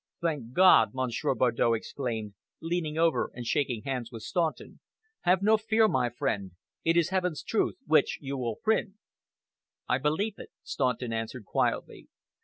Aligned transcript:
"Thank 0.19 0.53
God!" 0.53 0.95
Monsieur 0.95 1.35
Bardow 1.35 1.73
exclaimed, 1.73 2.33
leaning 2.59 2.97
over 2.97 3.29
and 3.35 3.45
shaking 3.45 3.83
hands 3.83 4.11
with 4.11 4.23
Staunton. 4.23 4.79
"Have 5.25 5.43
no 5.43 5.57
fear, 5.57 5.87
my 5.87 6.09
friend! 6.09 6.53
It 6.83 6.97
is 6.97 7.09
Heaven's 7.09 7.43
truth 7.43 7.77
which 7.85 8.17
you 8.19 8.35
will 8.35 8.55
print." 8.55 8.95
"I 9.87 9.99
believe 9.99 10.39
it," 10.39 10.49
Staunton 10.63 11.13
answered 11.13 11.45
quietly. 11.45 12.07